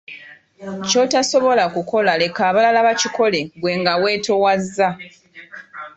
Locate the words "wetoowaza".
4.01-4.89